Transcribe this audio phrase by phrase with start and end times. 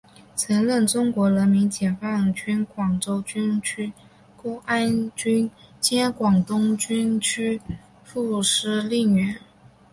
[0.35, 3.93] 曾任中国人民解放军广州军区
[4.35, 7.61] 公安军兼广东军区
[8.03, 9.35] 副司令员。